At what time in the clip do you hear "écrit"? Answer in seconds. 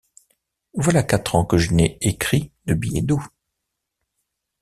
2.01-2.51